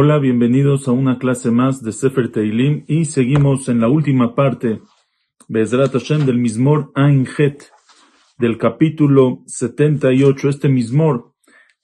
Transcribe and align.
Hola, 0.00 0.20
bienvenidos 0.20 0.86
a 0.86 0.92
una 0.92 1.18
clase 1.18 1.50
más 1.50 1.82
de 1.82 1.90
Sefer 1.90 2.30
Teilim 2.30 2.84
y 2.86 3.06
seguimos 3.06 3.68
en 3.68 3.80
la 3.80 3.88
última 3.88 4.36
parte, 4.36 4.80
Bezrat 5.48 5.92
Hashem, 5.92 6.24
del 6.24 6.38
Mismor 6.38 6.92
Ein 6.94 7.26
Het, 7.26 7.64
del 8.38 8.58
capítulo 8.58 9.42
78, 9.46 10.48
este 10.50 10.68
Mismor 10.68 11.32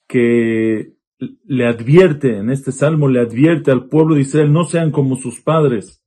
que 0.07 0.93
le 1.19 1.67
advierte, 1.67 2.37
en 2.37 2.49
este 2.49 2.71
salmo 2.71 3.09
le 3.09 3.19
advierte 3.19 3.71
al 3.71 3.89
pueblo 3.89 4.15
de 4.15 4.21
Israel, 4.21 4.53
no 4.53 4.63
sean 4.63 4.91
como 4.91 5.17
sus 5.17 5.41
padres, 5.41 6.01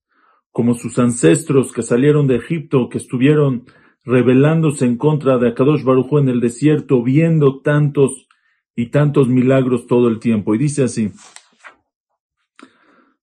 como 0.50 0.74
sus 0.74 0.98
ancestros 0.98 1.72
que 1.72 1.82
salieron 1.82 2.26
de 2.26 2.36
Egipto, 2.36 2.88
que 2.88 2.98
estuvieron 2.98 3.66
rebelándose 4.08 4.86
en 4.86 4.96
contra 4.96 5.36
de 5.36 5.48
Akadosh 5.48 5.84
Baruj 5.84 6.18
en 6.18 6.30
el 6.30 6.40
desierto, 6.40 7.02
viendo 7.02 7.60
tantos 7.60 8.26
y 8.74 8.86
tantos 8.86 9.28
milagros 9.28 9.86
todo 9.86 10.08
el 10.08 10.18
tiempo. 10.18 10.54
Y 10.54 10.58
dice 10.58 10.84
así, 10.84 11.12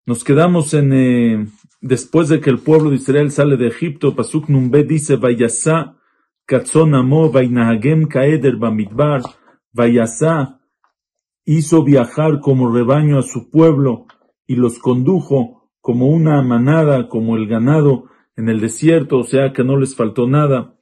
nos 0.05 0.23
quedamos 0.23 0.75
en, 0.75 0.93
eh, 0.93 1.47
después 1.81 2.29
de 2.29 2.39
que 2.39 2.51
el 2.51 2.59
pueblo 2.59 2.91
de 2.91 2.97
Israel 2.97 3.31
sale 3.31 3.57
de 3.57 3.67
Egipto, 3.67 4.15
Pasuk 4.15 4.47
Numbe 4.47 4.83
dice, 4.83 5.15
Vayasa, 5.15 5.97
Katzon 6.45 6.93
Amo, 6.93 7.31
Vainahagem 7.31 8.07
Kaeder 8.07 8.55
Bamidbar, 8.57 9.23
Vayasa, 9.73 10.61
hizo 11.45 11.83
viajar 11.83 12.41
como 12.41 12.71
rebaño 12.71 13.17
a 13.17 13.23
su 13.23 13.49
pueblo 13.49 14.05
y 14.45 14.55
los 14.55 14.77
condujo 14.77 15.71
como 15.81 16.09
una 16.09 16.43
manada, 16.43 17.09
como 17.09 17.37
el 17.37 17.47
ganado 17.47 18.05
en 18.35 18.49
el 18.49 18.59
desierto, 18.59 19.17
o 19.17 19.23
sea 19.23 19.51
que 19.51 19.63
no 19.63 19.77
les 19.77 19.95
faltó 19.95 20.27
nada. 20.27 20.74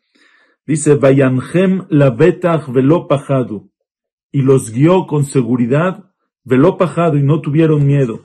Dice, 0.65 0.95
Vayanhem 0.95 1.85
la 1.89 2.09
betach 2.09 2.71
velo 2.71 3.07
y 4.31 4.41
los 4.41 4.71
guió 4.71 5.05
con 5.07 5.25
seguridad, 5.25 6.11
velo 6.43 6.77
y 7.13 7.21
no 7.21 7.41
tuvieron 7.41 7.85
miedo. 7.85 8.21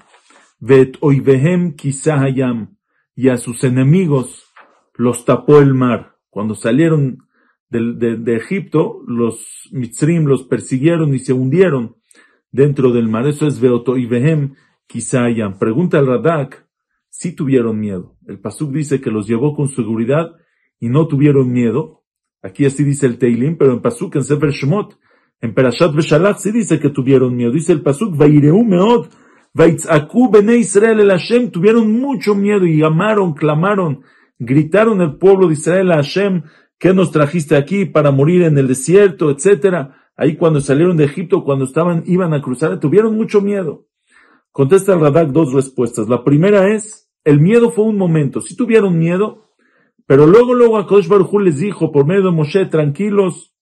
Vet 0.61 0.97
oivehem 1.01 1.75
kisahayam, 1.77 2.77
y 3.15 3.29
a 3.29 3.37
sus 3.37 3.65
enemigos 3.65 4.45
los 4.95 5.25
tapó 5.25 5.59
el 5.59 5.75
mar. 5.75 6.17
Cuando 6.31 6.55
salieron 6.55 7.19
de, 7.71 8.17
de, 8.17 8.37
Egipto, 8.37 9.03
los 9.07 9.69
mitzrim 9.73 10.25
los 10.27 10.45
persiguieron 10.45 11.15
y 11.15 11.19
se 11.19 11.33
hundieron 11.33 11.97
dentro 12.51 12.93
del 12.93 13.09
mar. 13.09 13.27
Eso 13.27 13.47
es 13.47 13.61
Veotoivehem 13.61 14.55
Kisayam. 14.87 15.59
Pregunta 15.59 15.99
el 15.99 16.07
Radak 16.07 16.67
si 17.09 17.35
tuvieron 17.35 17.79
miedo. 17.79 18.17
El 18.27 18.41
Pasuk 18.41 18.73
dice 18.73 19.01
que 19.01 19.11
los 19.11 19.27
llevó 19.27 19.55
con 19.55 19.69
seguridad 19.69 20.33
y 20.81 20.89
no 20.89 21.07
tuvieron 21.07 21.53
miedo. 21.53 21.98
Aquí 22.43 22.67
así 22.67 22.85
dice 22.85 23.07
el 23.07 23.19
Teilim, 23.19 23.57
pero 23.57 23.73
en 23.73 23.81
Pasuk, 23.81 24.17
en 24.17 24.25
Sefer 24.25 24.51
Shemot, 24.51 24.99
en 25.41 25.55
Perashat 25.55 25.95
Veshalach, 25.95 26.39
sí 26.39 26.53
dice 26.53 26.79
que 26.79 26.91
tuvieron 26.91 27.37
miedo. 27.37 27.53
Dice 27.53 27.73
el 27.73 27.83
Pasuk, 27.83 28.17
Vaireu 28.17 28.65
Meod, 28.65 29.07
Vaitzakú 29.55 30.31
Bene 30.31 30.57
Israel 30.57 31.01
el 31.01 31.11
Hashem, 31.11 31.51
tuvieron 31.51 31.93
mucho 31.93 32.35
miedo 32.35 32.65
y 32.67 32.79
llamaron, 32.79 33.35
clamaron, 33.35 34.03
gritaron 34.39 35.01
el 35.01 35.17
pueblo 35.17 35.49
de 35.49 35.55
Israel 35.55 35.93
a 35.93 35.97
Hashem, 35.97 36.43
¿qué 36.79 36.95
nos 36.95 37.11
trajiste 37.11 37.57
aquí 37.57 37.85
para 37.85 38.11
morir 38.11 38.43
en 38.43 38.57
el 38.59 38.69
desierto, 38.69 39.31
etcétera? 39.31 39.97
Ahí 40.17 40.37
cuando 40.37 40.61
salieron 40.61 40.97
de 40.97 41.05
Egipto, 41.05 41.45
cuando 41.45 41.65
estaban, 41.65 42.03
iban 42.07 42.35
a 42.35 42.43
cruzar, 42.43 42.79
tuvieron 42.81 43.17
mucho 43.17 43.41
miedo. 43.41 43.87
Contesta 44.51 44.95
el 44.95 45.01
Radak 45.01 45.29
dos 45.29 45.53
respuestas. 45.53 46.09
La 46.09 46.25
primera 46.25 46.75
es, 46.75 47.09
el 47.25 47.41
miedo 47.41 47.71
fue 47.71 47.85
un 47.85 47.97
momento. 47.97 48.41
Si 48.41 48.57
tuvieron 48.57 48.99
miedo, 48.99 49.48
pero 50.09 50.27
luego, 50.27 50.55
luego 50.55 50.79
a 50.79 50.87
Baruj 50.87 51.35
les 51.43 51.59
dijo 51.59 51.93
por 51.93 52.07
medio 52.07 52.23
de 52.23 52.31
Moshe, 52.31 52.65
tranquilos, 52.65 53.55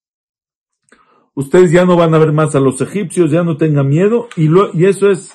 ustedes 1.34 1.72
ya 1.72 1.84
no 1.84 1.96
van 1.96 2.14
a 2.14 2.18
ver 2.18 2.32
más 2.32 2.54
a 2.54 2.60
los 2.60 2.80
egipcios, 2.80 3.32
ya 3.32 3.42
no 3.42 3.56
tengan 3.56 3.88
miedo, 3.88 4.28
y, 4.36 4.46
lo, 4.46 4.70
y 4.72 4.84
eso 4.84 5.10
es 5.10 5.34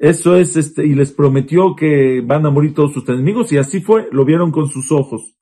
eso 0.00 0.36
es, 0.36 0.56
este, 0.56 0.86
y 0.86 0.94
les 0.94 1.10
prometió 1.10 1.74
que 1.74 2.22
van 2.24 2.46
a 2.46 2.50
morir 2.50 2.72
todos 2.72 2.92
sus 2.92 3.08
enemigos, 3.08 3.50
y 3.50 3.58
así 3.58 3.80
fue, 3.80 4.08
lo 4.12 4.24
vieron 4.24 4.52
con 4.52 4.68
sus 4.68 4.92
ojos. 4.92 5.36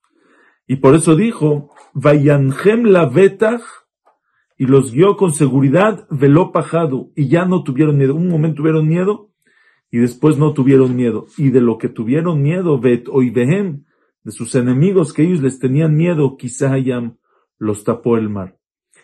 Y 0.67 0.77
por 0.77 0.95
eso 0.95 1.15
dijo, 1.15 1.75
Vayanjem 1.93 2.85
la 2.85 3.05
vetach, 3.05 3.61
y 4.57 4.65
los 4.65 4.93
guió 4.93 5.19
con 5.19 5.35
seguridad, 5.35 6.07
veló 6.11 6.53
pajado, 6.53 7.11
y 7.15 7.29
ya 7.29 7.45
no 7.45 7.65
tuvieron 7.65 7.99
miedo. 7.99 8.15
Un 8.15 8.29
momento 8.29 8.63
tuvieron 8.63 8.89
miedo, 8.89 9.29
y 9.91 9.99
después 9.99 10.39
no 10.39 10.55
tuvieron 10.55 10.97
miedo. 10.97 11.27
Y 11.37 11.51
de 11.51 11.61
lo 11.61 11.77
que 11.77 11.91
tuvieron 11.91 12.41
miedo, 12.41 12.81
vet 12.81 13.09
oivehem, 13.11 13.85
de 14.27 14.33
sus 14.33 14.57
enemigos 14.57 15.13
que 15.13 15.23
ellos 15.23 15.41
les 15.41 15.61
tenían 15.61 15.95
miedo, 15.95 16.37
quizá 16.37 16.73
hayam, 16.73 17.17
los 17.59 17.85
tapó 17.85 18.17
el 18.17 18.29
mar. 18.29 18.59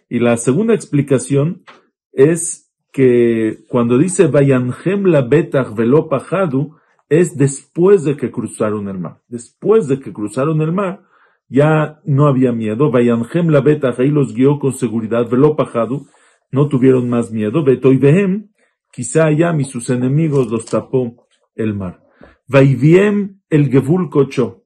Y 0.09 0.19
la 0.19 0.37
segunda 0.37 0.75
explicación 0.75 1.63
es 2.11 2.73
que 2.91 3.61
cuando 3.69 3.99
dice 3.99 4.27
Vayanhem 4.27 5.05
la 5.05 5.23
betach 5.23 5.77
velo 5.77 6.09
pajadu, 6.09 6.75
es 7.09 7.37
después 7.37 8.03
de 8.03 8.17
que 8.17 8.33
cruzaron 8.33 8.89
el 8.89 8.99
mar. 8.99 9.21
Después 9.29 9.87
de 9.87 10.01
que 10.01 10.13
cruzaron 10.13 10.61
el 10.61 10.73
mar, 10.73 11.05
ya 11.49 12.01
no 12.05 12.27
había 12.27 12.51
miedo. 12.51 12.91
Vayanhem 12.91 13.49
la 13.51 13.61
betach, 13.61 14.01
ahí 14.01 14.11
los 14.11 14.35
guió 14.35 14.59
con 14.59 14.73
seguridad, 14.73 15.31
velo 15.31 15.55
pajadu, 15.55 16.09
no 16.51 16.67
tuvieron 16.67 17.09
más 17.09 17.31
miedo. 17.31 17.63
Betoivehem, 17.63 18.51
quizá 18.91 19.27
allá 19.27 19.55
y 19.57 19.65
sus 19.67 19.89
enemigos 19.89 20.51
los 20.51 20.67
tapó 20.67 21.29
el 21.55 21.75
mar. 21.75 22.03
Vaiviem 22.49 23.39
el 23.49 23.71
Gevul 23.71 24.11
Kocho, 24.11 24.62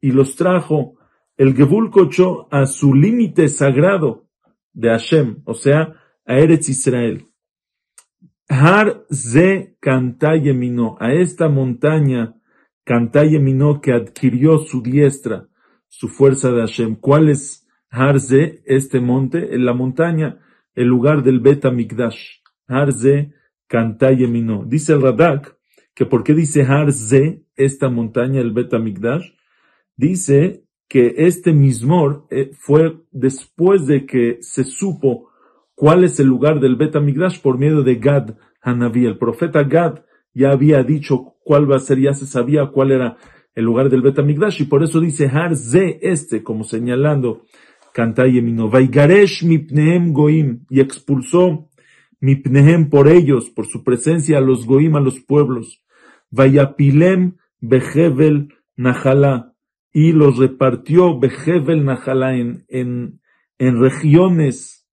y 0.00 0.12
los 0.12 0.36
trajo 0.36 0.96
el 1.36 1.54
Gevul 1.54 1.90
Kocho 1.90 2.48
a 2.50 2.66
su 2.66 2.94
límite 2.94 3.48
sagrado 3.48 4.26
de 4.72 4.90
Hashem, 4.90 5.42
o 5.44 5.54
sea, 5.54 5.94
a 6.24 6.38
Eretz 6.38 6.68
Israel. 6.68 7.26
Har 8.48 9.04
ze 9.10 9.76
cantayemino, 9.80 10.96
a 11.00 11.12
esta 11.12 11.48
montaña 11.48 12.36
cantayemino 12.84 13.80
que 13.80 13.92
adquirió 13.92 14.58
su 14.58 14.80
diestra, 14.82 15.48
su 15.88 16.08
fuerza 16.08 16.52
de 16.52 16.60
Hashem. 16.60 16.96
¿Cuál 16.96 17.28
es 17.28 17.66
Har 17.90 18.20
ze, 18.20 18.62
este 18.66 19.00
monte? 19.00 19.54
En 19.54 19.64
la 19.64 19.72
montaña, 19.72 20.38
el 20.74 20.86
lugar 20.86 21.22
del 21.22 21.40
Beta 21.40 21.70
Mikdash. 21.70 22.42
Har 22.68 22.92
ze 22.92 23.32
cantayemino. 23.66 24.64
Dice 24.66 24.92
el 24.92 25.02
Radak 25.02 25.56
que 25.94 26.06
por 26.06 26.22
qué 26.22 26.34
dice 26.34 26.62
Har 26.62 26.92
ze, 26.92 27.42
esta 27.56 27.88
montaña, 27.88 28.40
el 28.40 28.52
Beta 28.52 28.78
Mikdash. 28.78 29.32
Dice 29.96 30.64
que 30.88 31.14
este 31.16 31.52
mismor 31.52 32.26
eh, 32.30 32.50
fue 32.58 32.98
después 33.10 33.86
de 33.86 34.06
que 34.06 34.38
se 34.40 34.64
supo 34.64 35.30
cuál 35.74 36.04
es 36.04 36.20
el 36.20 36.26
lugar 36.26 36.60
del 36.60 36.76
Bet 36.76 36.96
Amigdash 36.96 37.40
por 37.40 37.58
medio 37.58 37.82
de 37.82 37.96
Gad 37.96 38.36
Hanavi. 38.62 39.06
El 39.06 39.18
profeta 39.18 39.62
Gad 39.62 40.04
ya 40.34 40.50
había 40.50 40.82
dicho 40.82 41.34
cuál 41.42 41.70
va 41.70 41.76
a 41.76 41.80
ser, 41.80 41.98
ya 41.98 42.14
se 42.14 42.26
sabía 42.26 42.66
cuál 42.66 42.92
era 42.92 43.16
el 43.54 43.64
lugar 43.64 43.88
del 43.88 44.02
Bet 44.02 44.18
Amigdash 44.18 44.60
y 44.62 44.64
por 44.64 44.82
eso 44.82 45.00
dice 45.00 45.26
Har 45.26 45.56
Ze 45.56 45.98
este, 46.02 46.42
como 46.42 46.64
señalando 46.64 47.42
Cantayemino. 47.92 48.68
Vaigaresh 48.68 49.44
mipnehem 49.44 50.12
goim 50.12 50.66
y 50.68 50.80
expulsó 50.80 51.70
mipnehem 52.20 52.90
por 52.90 53.08
ellos, 53.08 53.50
por 53.50 53.66
su 53.66 53.82
presencia 53.82 54.38
a 54.38 54.42
los 54.42 54.66
goim, 54.66 54.94
a 54.96 55.00
los 55.00 55.20
pueblos. 55.20 55.82
Vayapilem 56.30 57.36
behevel 57.60 58.52
najalá 58.76 59.55
y 59.98 60.12
los 60.12 60.36
repartió 60.36 61.18
behevel 61.18 61.86
najalá 61.86 62.36
en, 62.36 62.66
en, 62.68 63.22
en 63.56 63.80
regiones 63.80 64.86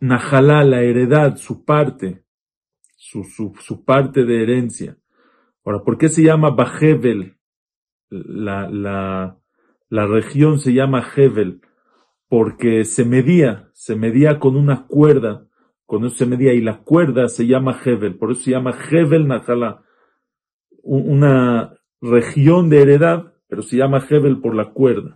Najalá, 0.00 0.64
la 0.64 0.82
heredad, 0.82 1.36
su 1.36 1.64
parte, 1.64 2.24
su, 2.96 3.22
su, 3.22 3.54
su, 3.60 3.84
parte 3.84 4.24
de 4.24 4.42
herencia. 4.42 4.98
Ahora, 5.64 5.84
¿por 5.84 5.98
qué 5.98 6.08
se 6.08 6.24
llama 6.24 6.50
Bajevel? 6.50 7.36
La, 8.10 8.68
la, 8.68 9.38
la 9.88 10.06
región 10.08 10.58
se 10.58 10.72
llama 10.74 11.06
Hevel, 11.14 11.60
porque 12.26 12.84
se 12.84 13.04
medía, 13.04 13.70
se 13.72 13.94
medía 13.94 14.40
con 14.40 14.56
una 14.56 14.88
cuerda, 14.88 15.46
con 15.86 16.04
eso 16.04 16.16
se 16.16 16.26
medía, 16.26 16.52
y 16.54 16.60
la 16.60 16.78
cuerda 16.82 17.28
se 17.28 17.46
llama 17.46 17.80
Hevel, 17.84 18.16
por 18.16 18.32
eso 18.32 18.40
se 18.40 18.50
llama 18.50 18.76
Hevel 18.90 19.28
Najalá, 19.28 19.84
una 20.82 21.78
región 22.00 22.68
de 22.68 22.82
heredad, 22.82 23.31
pero 23.52 23.60
se 23.60 23.76
llama 23.76 24.02
Hevel 24.08 24.40
por 24.40 24.54
la 24.54 24.72
cuerda. 24.72 25.14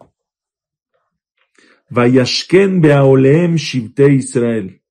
Vayashken 1.88 2.82
beaoleem 2.82 3.54
shivte 3.54 4.12
Israel. 4.12 4.82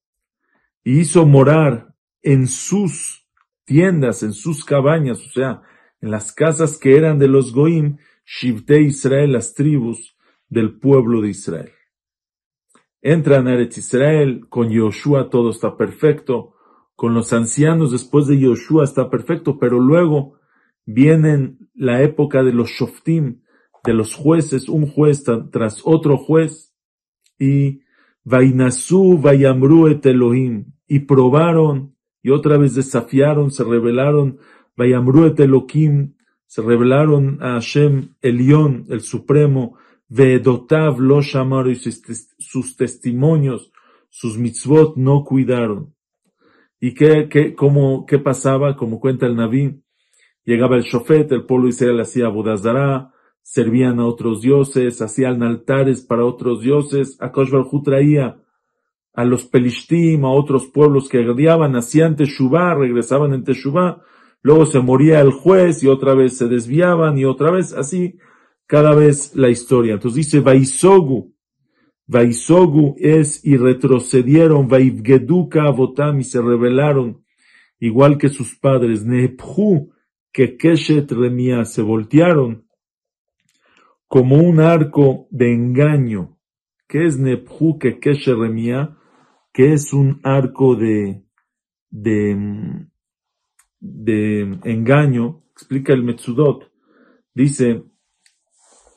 Y 0.84 1.02
hizo 1.02 1.28
morar 1.28 1.94
en 2.24 2.48
sus 2.48 3.30
tiendas, 3.64 4.24
en 4.24 4.34
sus 4.34 4.66
cabañas, 4.66 5.24
o 5.24 5.30
sea, 5.30 5.62
en 6.02 6.10
las 6.10 6.34
casas 6.34 6.80
que 6.80 6.98
eran 6.98 7.20
de 7.20 7.28
los 7.28 7.54
Goim, 7.54 7.98
shivte 8.26 8.82
Israel, 8.82 9.34
las 9.34 9.54
tribus 9.54 10.18
del 10.50 10.80
pueblo 10.80 11.22
de 11.22 11.30
Israel. 11.30 11.72
Entran 13.04 13.48
a 13.48 13.54
Eretz 13.54 13.78
Israel, 13.78 14.48
con 14.50 14.72
Yoshua 14.72 15.30
todo 15.30 15.52
está 15.52 15.78
perfecto, 15.78 16.56
con 16.96 17.14
los 17.14 17.32
ancianos 17.32 17.92
después 17.92 18.26
de 18.26 18.40
Yoshua 18.40 18.86
está 18.86 19.12
perfecto, 19.12 19.60
pero 19.60 19.80
luego 19.80 20.40
viene 20.86 21.58
la 21.74 22.02
época 22.02 22.44
de 22.44 22.54
los 22.54 22.70
shoftim, 22.70 23.42
de 23.84 23.94
los 23.94 24.16
jueces, 24.16 24.70
un 24.70 24.88
juez 24.88 25.24
tras 25.52 25.82
otro 25.84 26.18
juez, 26.18 26.74
y 27.40 27.82
Vainasú, 28.24 29.20
Vayamru 29.20 29.88
et 29.88 30.06
Elohim, 30.06 30.74
y 30.88 31.00
probaron, 31.00 31.96
y 32.24 32.32
otra 32.32 32.58
vez 32.58 32.76
desafiaron, 32.76 33.52
se 33.52 33.64
rebelaron, 33.64 34.40
Vayamru 34.76 35.26
et 35.26 35.40
Elohim, 35.40 36.16
se 36.48 36.62
rebelaron 36.62 37.38
a 37.42 37.54
Hashem 37.54 38.16
Elión, 38.22 38.86
el 38.90 39.02
Supremo, 39.02 39.78
Vedotav 40.08 41.00
lo 41.00 41.22
llamaron 41.22 41.72
y 41.72 41.76
sus 41.76 42.78
testimonios, 42.78 43.72
sus 44.10 44.38
mitzvot 44.38 44.96
no 44.96 45.24
cuidaron. 45.24 45.94
¿Y 46.80 46.94
qué, 46.94 47.28
qué, 47.30 47.56
cómo, 47.56 48.06
qué 48.06 48.20
pasaba? 48.20 48.76
Como 48.76 49.00
cuenta 49.00 49.26
el 49.26 49.36
Naví, 49.36 49.82
llegaba 50.46 50.78
el 50.78 50.84
Shofet, 50.84 51.32
el 51.32 51.46
pueblo 51.46 51.66
de 51.66 51.72
Israel 51.72 52.00
hacía 52.00 52.30
Budazara, 52.30 53.12
servían 53.42 54.00
a 54.00 54.06
otros 54.06 54.42
dioses, 54.42 55.02
hacían 55.02 55.44
altares 55.44 56.02
para 56.02 56.26
otros 56.26 56.62
dioses, 56.62 57.18
Akosh 57.20 57.52
Barhu 57.52 57.84
traía 57.84 58.42
a 59.14 59.24
los 59.24 59.46
Pelishtim, 59.46 60.26
a 60.26 60.32
otros 60.32 60.66
pueblos 60.68 61.10
que 61.10 61.20
odiaban, 61.20 61.76
hacían 61.76 62.16
Teshuvah, 62.16 62.76
regresaban 62.76 63.34
en 63.34 63.44
Teshuvah, 63.44 64.02
luego 64.42 64.66
se 64.66 64.80
moría 64.80 65.22
el 65.22 65.32
juez 65.32 65.84
y 65.84 65.88
otra 65.88 66.14
vez 66.14 66.38
se 66.38 66.48
desviaban 66.48 67.18
y 67.18 67.26
otra 67.26 67.52
vez 67.52 67.74
así, 67.74 68.18
cada 68.68 68.94
vez 68.94 69.36
la 69.36 69.50
historia. 69.50 69.94
Entonces 69.94 70.26
dice 70.26 70.40
Vaisogu, 70.40 71.34
Vaisogu 72.08 72.96
es 72.98 73.44
y 73.46 73.58
retrocedieron, 73.58 74.68
Vaivgeduka 74.68 75.64
Avotam 75.64 76.20
y 76.20 76.24
se 76.24 76.42
rebelaron, 76.42 77.24
igual 77.80 78.18
que 78.18 78.30
sus 78.30 78.56
padres, 78.58 79.06
Nephu, 79.06 79.92
que 80.36 80.58
Keshet 80.58 81.10
Remia, 81.14 81.64
se 81.64 81.82
voltearon 81.82 82.68
como 84.06 84.36
un 84.36 84.60
arco 84.60 85.30
de 85.32 85.54
engaño. 85.54 86.38
¿Qué 86.90 87.06
es 87.06 87.18
Nephu, 87.18 87.80
que 87.80 88.02
Keshet 88.02 88.36
Remia? 88.36 88.98
Que 89.54 89.72
es 89.72 89.94
un 89.94 90.20
arco 90.24 90.76
de, 90.76 91.24
de, 91.90 92.86
de 93.80 94.60
engaño, 94.66 95.42
explica 95.54 95.94
el 95.94 96.04
Metsudot. 96.04 96.70
Dice, 97.34 97.86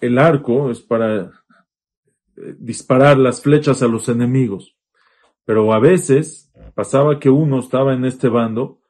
el 0.00 0.18
arco 0.18 0.72
es 0.72 0.80
para 0.80 1.30
disparar 2.58 3.16
las 3.16 3.42
flechas 3.42 3.80
a 3.84 3.86
los 3.86 4.08
enemigos. 4.08 4.76
Pero 5.44 5.72
a 5.72 5.78
veces 5.78 6.50
pasaba 6.74 7.20
que 7.20 7.30
uno 7.30 7.60
estaba 7.60 7.94
en 7.94 8.04
este 8.06 8.28
bando 8.28 8.80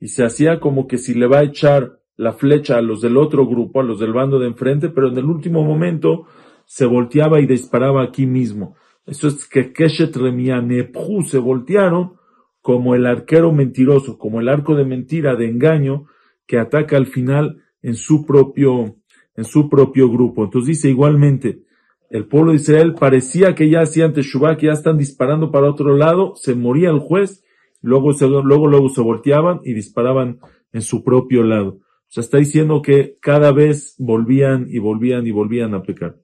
y 0.00 0.08
se 0.08 0.24
hacía 0.24 0.58
como 0.58 0.86
que 0.86 0.96
si 0.96 1.12
le 1.12 1.26
va 1.26 1.40
a 1.40 1.44
echar 1.44 1.97
la 2.18 2.32
flecha 2.32 2.76
a 2.76 2.82
los 2.82 3.00
del 3.00 3.16
otro 3.16 3.46
grupo, 3.46 3.80
a 3.80 3.84
los 3.84 4.00
del 4.00 4.12
bando 4.12 4.40
de 4.40 4.48
enfrente, 4.48 4.88
pero 4.88 5.08
en 5.08 5.16
el 5.16 5.24
último 5.24 5.62
momento 5.62 6.26
se 6.66 6.84
volteaba 6.84 7.40
y 7.40 7.46
disparaba 7.46 8.02
aquí 8.02 8.26
mismo. 8.26 8.74
Eso 9.06 9.28
es 9.28 9.48
que 9.48 9.72
Keshet 9.72 10.14
Remia 10.16 10.60
Nephu 10.60 11.22
se 11.22 11.38
voltearon 11.38 12.14
como 12.60 12.96
el 12.96 13.06
arquero 13.06 13.52
mentiroso, 13.52 14.18
como 14.18 14.40
el 14.40 14.48
arco 14.48 14.74
de 14.74 14.84
mentira, 14.84 15.36
de 15.36 15.48
engaño, 15.48 16.06
que 16.44 16.58
ataca 16.58 16.96
al 16.96 17.06
final 17.06 17.62
en 17.82 17.94
su 17.94 18.26
propio, 18.26 18.96
en 19.36 19.44
su 19.44 19.68
propio 19.70 20.10
grupo. 20.10 20.42
Entonces 20.42 20.66
dice 20.66 20.90
igualmente, 20.90 21.62
el 22.10 22.26
pueblo 22.26 22.50
de 22.50 22.56
Israel 22.56 22.94
parecía 22.98 23.54
que 23.54 23.70
ya 23.70 23.82
hacían 23.82 24.12
Teshuvah, 24.12 24.56
que 24.56 24.66
ya 24.66 24.72
están 24.72 24.98
disparando 24.98 25.52
para 25.52 25.70
otro 25.70 25.96
lado, 25.96 26.34
se 26.34 26.56
moría 26.56 26.90
el 26.90 26.98
juez, 26.98 27.44
luego, 27.80 28.12
se, 28.12 28.26
luego, 28.26 28.66
luego 28.66 28.88
se 28.88 29.02
volteaban 29.02 29.60
y 29.62 29.72
disparaban 29.72 30.40
en 30.72 30.82
su 30.82 31.04
propio 31.04 31.44
lado. 31.44 31.78
O 32.08 32.10
sea, 32.10 32.22
está 32.22 32.38
diciendo 32.38 32.80
que 32.80 33.16
cada 33.20 33.52
vez 33.52 33.94
volvían 33.98 34.66
y 34.70 34.78
volvían 34.78 35.26
y 35.26 35.30
volvían 35.30 35.74
a 35.74 35.82
pecar. 35.82 36.16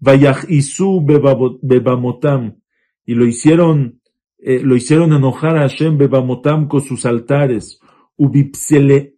Vayahisu 0.00 1.04
bebamotam, 1.62 2.56
y 3.04 3.14
lo 3.14 3.26
hicieron, 3.26 4.00
eh, 4.38 4.60
lo 4.62 4.74
hicieron 4.74 5.12
enojar 5.12 5.56
a 5.56 5.68
Hashem 5.68 5.98
bebamotam 5.98 6.66
con 6.66 6.80
sus 6.80 7.04
altares, 7.04 7.80
ubipsele, 8.16 9.14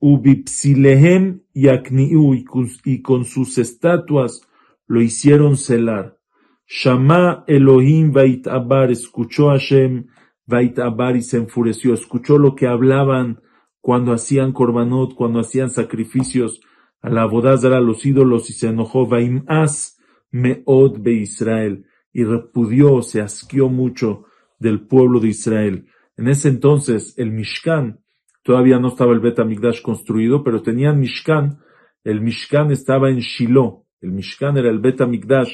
Ubipsilehem 0.00 1.40
yakniu 1.54 2.34
y 2.34 3.00
con 3.00 3.24
sus 3.24 3.56
estatuas 3.56 4.42
lo 4.86 5.00
hicieron 5.00 5.56
celar. 5.56 6.18
Shama 6.66 7.44
Elohim 7.46 8.12
Vait 8.12 8.46
Abar, 8.46 8.90
escuchó 8.90 9.48
Hashem 9.48 10.06
Vait 10.46 10.78
Abar 10.78 11.16
y 11.16 11.22
se 11.22 11.38
enfureció, 11.38 11.94
escuchó 11.94 12.36
lo 12.36 12.54
que 12.54 12.66
hablaban 12.66 13.40
cuando 13.84 14.14
hacían 14.14 14.52
korbanot, 14.52 15.14
cuando 15.14 15.40
hacían 15.40 15.68
sacrificios 15.68 16.62
a 17.02 17.10
la 17.10 17.26
bodazara, 17.26 17.76
a 17.76 17.82
los 17.82 18.06
ídolos, 18.06 18.48
y 18.48 18.54
se 18.54 18.68
enojó 18.68 19.06
Vaim 19.06 19.44
As 19.46 19.98
Meod 20.30 21.00
Be 21.00 21.12
Israel, 21.12 21.84
y 22.10 22.24
repudió, 22.24 23.02
se 23.02 23.20
asqueó 23.20 23.68
mucho 23.68 24.24
del 24.58 24.86
pueblo 24.86 25.20
de 25.20 25.28
Israel. 25.28 25.86
En 26.16 26.28
ese 26.28 26.48
entonces, 26.48 27.12
el 27.18 27.30
Mishkan, 27.30 28.00
Todavía 28.42 28.78
no 28.78 28.88
estaba 28.88 29.12
el 29.12 29.20
Bet 29.20 29.38
Amigdash 29.38 29.80
construido, 29.80 30.44
pero 30.44 30.62
tenían 30.62 31.00
Mishkan. 31.00 31.60
El 32.04 32.20
Mishkan 32.20 32.70
estaba 32.70 33.08
en 33.08 33.18
Shiloh. 33.18 33.86
El 34.02 34.12
Mishkan 34.12 34.58
era 34.58 34.68
el 34.68 34.78
Bet 34.78 35.00
Amigdash 35.00 35.52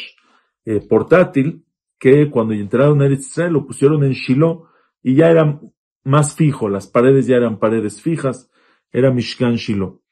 eh, 0.65 0.81
portátil, 0.89 1.65
que 1.99 2.29
cuando 2.31 2.53
entraron 2.53 3.01
a 3.01 3.07
Israel 3.07 3.55
lo 3.55 3.67
pusieron 3.67 4.03
en 4.03 4.13
Shiloh 4.13 4.69
y 5.05 5.15
ya 5.15 5.31
era 5.31 5.61
más 6.05 6.35
fijo. 6.35 6.69
Las 6.69 6.87
paredes 6.87 7.27
ya 7.27 7.37
eran 7.37 7.59
paredes 7.59 8.03
fijas. 8.03 8.51
Era 8.93 9.11
Mishkan 9.11 9.57
Shiloh. 9.57 10.03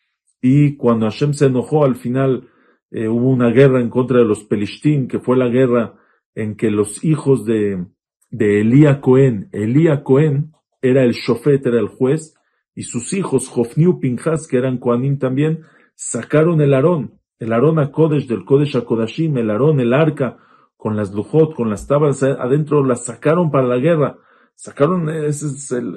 Y 0.41 0.77
cuando 0.77 1.07
Hashem 1.07 1.33
se 1.35 1.47
enojó, 1.47 1.85
al 1.85 1.97
final 1.97 2.49
eh, 2.91 3.09
hubo 3.09 3.31
una 3.31 3.51
guerra 3.51 3.81
en 3.81 3.91
contra 3.91 4.19
de 4.19 4.25
los 4.25 4.45
Pelishtim, 4.45 5.09
que 5.09 5.19
fue 5.19 5.37
la 5.37 5.49
guerra 5.49 5.95
en 6.35 6.57
que 6.57 6.71
los 6.71 7.05
hijos 7.05 7.45
de, 7.45 7.87
de 8.31 8.61
Elía 8.61 9.01
Cohen, 9.01 9.49
Elía 9.53 10.05
Cohen 10.05 10.53
era 10.81 11.03
el 11.03 11.13
shofet, 11.13 11.67
era 11.67 11.81
el 11.81 11.89
juez, 11.89 12.35
y 12.75 12.83
sus 12.83 13.13
hijos, 13.13 13.49
Jofniu 13.49 13.99
Pinjas, 13.99 14.47
que 14.47 14.57
eran 14.57 14.79
Koanim 14.79 15.19
también, 15.19 15.65
sacaron 15.97 16.61
el 16.61 16.75
Aarón, 16.75 17.19
el 17.41 17.53
Aarón 17.53 17.81
a 17.81 17.91
Kodesh, 17.91 18.29
del 18.29 18.45
Kodesh 18.45 18.77
a 18.77 18.83
Kodashim, 18.83 19.37
el 19.37 19.51
Aarón, 19.51 19.81
el 19.81 19.93
arca, 19.93 20.39
con 20.77 20.97
las 20.97 21.13
lujot, 21.13 21.55
con 21.55 21.71
las 21.71 21.89
tablas 21.89 22.23
adentro, 22.23 22.85
las 22.85 23.05
sacaron 23.05 23.51
para 23.51 23.67
la 23.67 23.79
guerra. 23.79 24.19
Sacaron, 24.61 25.09
ese 25.09 25.47
es 25.47 25.71
el, 25.71 25.97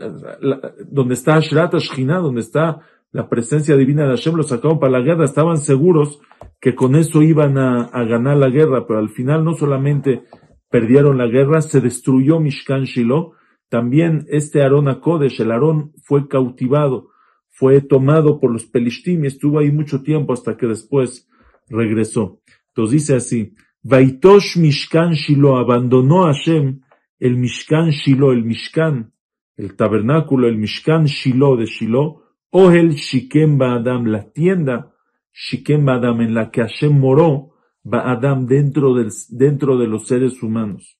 donde 0.87 1.15
está 1.15 1.37
Ashrat 1.37 1.73
Ashkina, 1.73 2.19
donde 2.19 2.41
está 2.41 2.81
la 3.11 3.27
presencia 3.27 3.75
divina 3.75 4.03
de 4.03 4.09
Hashem, 4.09 4.35
lo 4.35 4.43
sacaron 4.43 4.79
para 4.79 4.91
la 4.91 5.01
guerra. 5.01 5.25
Estaban 5.25 5.57
seguros 5.57 6.19
que 6.59 6.75
con 6.75 6.95
eso 6.95 7.23
iban 7.23 7.57
a, 7.57 7.85
a 7.85 8.03
ganar 8.03 8.37
la 8.37 8.51
guerra, 8.51 8.85
pero 8.85 8.99
al 8.99 9.09
final 9.09 9.43
no 9.43 9.55
solamente 9.55 10.25
perdieron 10.69 11.17
la 11.17 11.25
guerra, 11.25 11.63
se 11.63 11.81
destruyó 11.81 12.39
Mishkan 12.39 12.83
Shiloh, 12.83 13.33
también 13.67 14.27
este 14.29 14.61
Aarón 14.61 14.93
Kodesh, 14.99 15.41
el 15.41 15.51
Aarón 15.51 15.93
fue 16.03 16.27
cautivado, 16.27 17.09
fue 17.49 17.81
tomado 17.81 18.39
por 18.39 18.51
los 18.51 18.67
Pelishtim 18.67 19.23
y 19.23 19.27
estuvo 19.27 19.57
ahí 19.57 19.71
mucho 19.71 20.03
tiempo 20.03 20.33
hasta 20.33 20.55
que 20.55 20.67
después 20.67 21.27
regresó. 21.67 22.41
Entonces 22.67 22.93
dice 22.93 23.15
así, 23.15 23.55
Vaitosh 23.81 24.57
Mishkan 24.57 25.13
Shiloh, 25.13 25.57
abandonó 25.57 26.27
a 26.27 26.33
Hashem 26.33 26.81
el 27.21 27.37
Mishkan 27.37 27.91
Shiloh, 27.91 28.31
el 28.31 28.43
Mishkan, 28.43 29.13
el 29.55 29.75
tabernáculo, 29.75 30.47
el 30.47 30.57
Mishkan 30.57 31.05
Shiloh 31.05 31.55
de 31.55 31.65
Shiloh, 31.65 32.23
Ohel 32.49 32.95
Shikem 32.95 33.59
Ba'adam, 33.59 34.07
la 34.07 34.31
tienda 34.31 34.95
Shikem 35.31 35.85
Ba'adam 35.85 36.21
en 36.21 36.33
la 36.33 36.49
que 36.49 36.61
Hashem 36.61 36.99
moró, 36.99 37.53
Ba'adam 37.83 38.47
dentro, 38.47 38.95
del, 38.95 39.11
dentro 39.29 39.77
de 39.77 39.87
los 39.87 40.07
seres 40.07 40.41
humanos, 40.41 40.97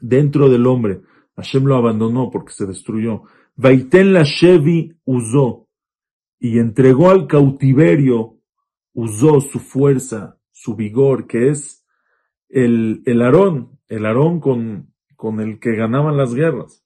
dentro 0.00 0.48
del 0.48 0.64
hombre. 0.66 1.02
Hashem 1.34 1.64
lo 1.64 1.74
abandonó 1.74 2.30
porque 2.30 2.52
se 2.52 2.66
destruyó. 2.66 3.22
Vaiten 3.56 4.12
la 4.12 4.22
Shevi 4.22 4.94
usó 5.04 5.66
y 6.38 6.60
entregó 6.60 7.10
al 7.10 7.26
cautiverio, 7.26 8.38
usó 8.94 9.40
su 9.40 9.58
fuerza, 9.58 10.38
su 10.52 10.76
vigor, 10.76 11.26
que 11.26 11.48
es 11.48 11.84
el, 12.48 13.02
el 13.06 13.22
Aarón, 13.22 13.80
el 13.88 14.06
Aarón 14.06 14.38
con, 14.38 14.90
con 15.20 15.38
el 15.38 15.60
que 15.60 15.76
ganaban 15.76 16.16
las 16.16 16.34
guerras. 16.34 16.82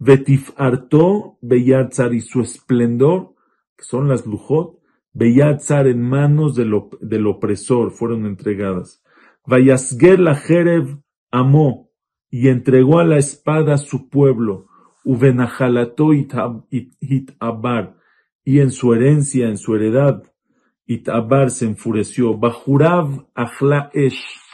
Vetif 0.00 0.50
hartó 0.56 1.38
Beyatzar 1.42 2.12
y 2.12 2.20
su 2.20 2.40
esplendor, 2.40 3.36
que 3.76 3.84
son 3.84 4.08
las 4.08 4.26
lujot, 4.26 4.80
Beyatzar 5.12 5.86
en 5.86 6.02
manos 6.02 6.56
del, 6.56 6.74
opresor 6.74 7.92
fueron 7.92 8.26
entregadas. 8.26 9.00
Vayasger 9.46 10.18
la 10.18 10.34
Jerev 10.34 10.98
amó, 11.30 11.92
y 12.30 12.48
entregó 12.48 12.98
a 12.98 13.04
la 13.04 13.16
espada 13.16 13.78
su 13.78 14.08
pueblo, 14.08 14.66
Ubenahalato 15.04 16.12
Itabar, 16.14 17.96
y 18.44 18.58
en 18.58 18.72
su 18.72 18.92
herencia, 18.92 19.46
en 19.48 19.56
su 19.56 19.76
heredad, 19.76 20.24
Itabar 20.84 21.52
se 21.52 21.66
enfureció, 21.66 22.36
Bajurav 22.36 23.28
Achla 23.36 23.88
Esh, 23.94 24.47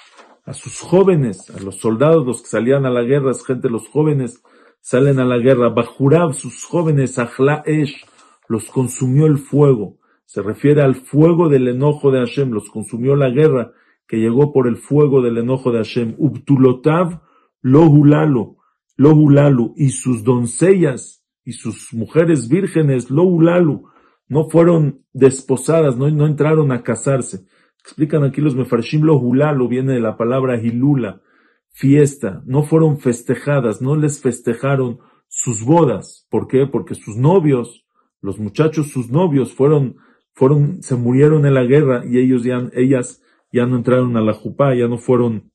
a 0.45 0.53
sus 0.53 0.81
jóvenes, 0.81 1.51
a 1.51 1.61
los 1.61 1.77
soldados, 1.77 2.27
los 2.27 2.43
que 2.43 2.49
salían 2.49 2.85
a 2.87 2.91
la 2.91 3.03
guerra, 3.03 3.33
gente, 3.47 3.71
los 3.71 3.89
jóvenes 3.89 4.43
salen 4.81 5.19
a 5.19 5.25
la 5.25 5.39
guerra, 5.39 5.71
Bajurav, 5.71 6.35
sus 6.35 6.65
jóvenes, 6.65 7.19
Achla 7.19 7.63
Esh, 7.65 8.05
los 8.49 8.67
consumió 8.67 9.27
el 9.27 9.39
fuego, 9.39 9.99
se 10.27 10.43
refiere 10.43 10.83
al 10.83 10.97
fuego 10.97 11.49
del 11.49 11.69
enojo 11.69 12.11
de 12.11 12.19
Hashem, 12.19 12.51
los 12.51 12.69
consumió 12.69 13.17
la 13.17 13.31
guerra, 13.31 13.73
que 14.07 14.19
llegó 14.19 14.53
por 14.53 14.69
el 14.69 14.77
fuego 14.77 15.23
del 15.23 15.39
enojo 15.39 15.73
de 15.73 15.79
Hashem. 15.79 16.15
Ubtulotav 16.19 17.23
lohulalo, 17.63 18.57
lohulalu, 18.97 19.73
y 19.77 19.91
sus 19.91 20.25
doncellas 20.25 21.25
y 21.45 21.53
sus 21.53 21.95
mujeres 21.95 22.49
vírgenes, 22.49 23.11
lohulalu, 23.11 23.89
no 24.29 24.51
fueron 24.51 25.05
desposadas, 25.13 25.97
no 25.97 26.27
entraron 26.27 26.73
a 26.73 26.83
casarse. 26.83 27.47
Explican 27.85 28.25
aquí 28.25 28.41
los 28.41 28.57
mefarshim 28.57 29.03
lohulalu, 29.03 29.69
viene 29.69 29.93
de 29.93 30.00
la 30.00 30.17
palabra 30.17 30.57
hilula, 30.57 31.21
fiesta, 31.69 32.43
no 32.47 32.62
fueron 32.62 32.99
festejadas, 32.99 33.83
no 33.83 33.95
les 33.95 34.23
festejaron 34.23 35.00
sus 35.29 35.62
bodas. 35.64 36.26
¿Por 36.31 36.49
qué? 36.49 36.67
Porque 36.67 36.95
sus 36.95 37.17
novios, 37.17 37.85
los 38.23 38.38
muchachos, 38.38 38.91
sus 38.91 39.11
novios, 39.11 39.53
fueron, 39.53 39.97
fueron, 40.33 40.83
se 40.83 40.97
murieron 40.97 41.45
en 41.45 41.53
la 41.53 41.64
guerra 41.64 42.05
y 42.09 42.19
ellos 42.19 42.43
ya, 42.43 42.71
ellas 42.73 43.23
ya 43.53 43.67
no 43.67 43.76
entraron 43.76 44.17
a 44.17 44.23
la 44.23 44.33
jupá, 44.33 44.75
ya 44.75 44.88
no 44.88 44.97
fueron 44.97 45.53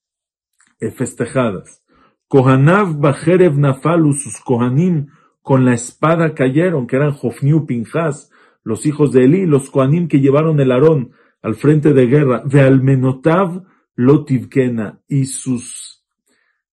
eh, 0.79 0.91
festejadas. 0.91 1.83
Kohanav 2.27 2.99
Bajerev 2.99 3.57
Nafalu, 3.57 4.13
sus 4.13 4.39
Kohanim, 4.41 5.07
con 5.41 5.65
la 5.65 5.73
espada 5.73 6.35
cayeron, 6.35 6.85
que 6.85 6.97
eran 6.97 7.13
Jofniu 7.13 7.65
Pinjas, 7.65 8.29
los 8.61 8.85
hijos 8.85 9.11
de 9.13 9.25
Eli, 9.25 9.47
los 9.47 9.71
Kohanim 9.71 10.07
que 10.07 10.19
llevaron 10.19 10.59
el 10.59 10.71
Aarón 10.71 11.13
al 11.41 11.55
frente 11.55 11.93
de 11.93 12.07
guerra, 12.07 12.43
Vealmenotav 12.45 13.63
Lotivkena, 13.95 15.01
y 15.07 15.25
sus, 15.25 16.05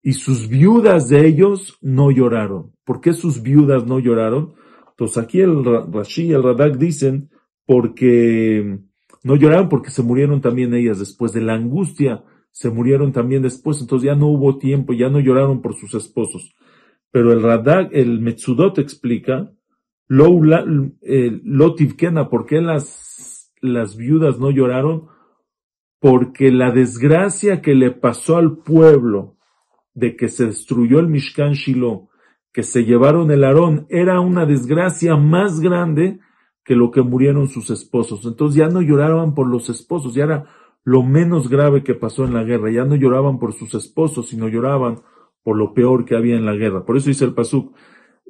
y 0.03 0.13
sus 0.13 0.49
viudas 0.49 1.09
de 1.09 1.27
ellos 1.27 1.79
no 1.81 2.11
lloraron. 2.11 2.73
¿Por 2.85 3.01
qué 3.01 3.13
sus 3.13 3.43
viudas 3.43 3.87
no 3.87 3.99
lloraron? 3.99 4.55
Entonces 4.91 5.19
aquí 5.19 5.41
el 5.41 5.65
Rashi 5.65 6.27
y 6.27 6.33
el 6.33 6.43
Radak 6.43 6.77
dicen, 6.79 7.31
porque 7.67 8.79
no 9.25 9.37
lloraron 9.37 9.69
porque 9.69 9.91
se 9.91 10.03
murieron 10.03 10.41
también 10.41 10.73
ellas 10.73 11.01
después 11.01 11.33
de 11.33 11.41
la 11.41 11.55
angustia, 11.55 12.23
se 12.53 12.71
murieron 12.71 13.13
también 13.13 13.43
después, 13.43 13.81
entonces 13.81 14.07
ya 14.07 14.15
no 14.15 14.29
hubo 14.29 14.57
tiempo, 14.57 14.95
ya 14.95 15.11
no 15.11 15.21
lloraron 15.21 15.61
por 15.61 15.75
sus 15.75 15.95
esposos. 15.95 16.55
Pero 17.11 17.33
el 17.33 17.43
Radak, 17.43 17.91
el 17.93 18.21
Metsudot 18.21 18.79
explica, 18.79 19.53
eh, 21.03 21.41
¿por 22.31 22.47
qué 22.47 22.61
las, 22.61 23.36
las 23.73 23.97
viudas 23.97 24.39
no 24.39 24.51
lloraron? 24.51 25.09
Porque 26.01 26.51
la 26.51 26.71
desgracia 26.71 27.63
que 27.63 27.75
le 27.75 27.91
pasó 27.91 28.37
al 28.37 28.59
pueblo 28.59 29.37
de 29.95 30.17
que 30.17 30.29
se 30.29 30.47
destruyó 30.47 30.99
el 31.01 31.09
Mishkan 31.09 31.53
Shiloh, 31.53 32.09
que 32.53 32.63
se 32.63 32.85
llevaron 32.85 33.31
el 33.31 33.45
Aarón, 33.45 33.87
era 33.89 34.21
una 34.21 34.47
desgracia 34.47 35.17
más 35.17 35.61
grande 35.61 36.21
que 36.65 36.75
lo 36.75 36.91
que 36.91 37.03
murieron 37.03 37.49
sus 37.49 37.71
esposos. 37.71 38.25
Entonces 38.27 38.59
ya 38.59 38.69
no 38.69 38.83
lloraban 38.83 39.35
por 39.35 39.49
los 39.49 39.71
esposos, 39.71 40.15
ya 40.15 40.25
era 40.25 40.47
lo 40.85 41.03
menos 41.03 41.49
grave 41.49 41.83
que 41.83 41.95
pasó 41.95 42.25
en 42.25 42.35
la 42.35 42.45
guerra. 42.45 42.71
Ya 42.71 42.85
no 42.85 42.95
lloraban 42.95 43.39
por 43.39 43.53
sus 43.53 43.75
esposos, 43.75 44.29
sino 44.29 44.49
lloraban 44.49 45.01
por 45.43 45.57
lo 45.57 45.75
peor 45.75 46.05
que 46.05 46.17
había 46.17 46.37
en 46.37 46.45
la 46.45 46.55
guerra. 46.55 46.85
Por 46.85 46.97
eso 46.97 47.09
dice 47.09 47.25
el 47.25 47.35
Pasuk, 47.35 47.75